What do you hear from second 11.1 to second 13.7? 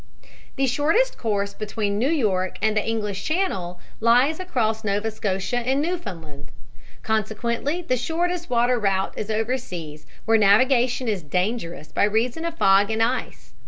dangerous by reason of fog and ice.